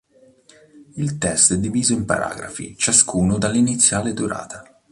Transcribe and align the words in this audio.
Il 0.95 1.19
testo 1.19 1.53
è 1.53 1.59
diviso 1.59 1.93
in 1.93 2.05
paragrafi, 2.05 2.75
ciascuno 2.75 3.37
dall'iniziale 3.37 4.13
dorata. 4.15 4.81